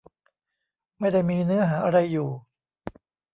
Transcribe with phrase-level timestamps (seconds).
[0.99, 2.29] ไม่ได้มีเนื้อหาอะไรอยู่